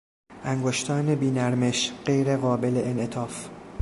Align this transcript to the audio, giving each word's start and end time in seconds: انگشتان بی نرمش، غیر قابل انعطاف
انگشتان 0.43 1.15
بی 1.15 1.31
نرمش، 1.31 1.91
غیر 2.05 2.37
قابل 2.37 2.81
انعطاف 2.85 3.49